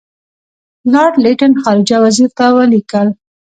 لارډ 0.91 1.13
لیټن 1.23 1.51
خارجه 1.61 1.97
وزیر 2.03 2.29
ته 2.37 2.45
ولیکل. 2.57 3.07